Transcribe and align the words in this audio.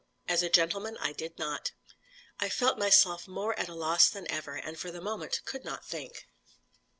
As 0.27 0.41
a 0.41 0.49
gentleman, 0.49 0.97
I 0.99 1.13
did 1.13 1.37
not." 1.37 1.73
I 2.39 2.49
felt 2.49 2.79
myself 2.79 3.27
more 3.27 3.53
at 3.59 3.69
a 3.69 3.75
loss 3.75 4.09
than 4.09 4.25
ever, 4.31 4.55
and 4.55 4.75
for 4.79 4.89
the 4.89 4.99
moment 4.99 5.41
could 5.45 5.63
not 5.63 5.85
think. 5.87 6.25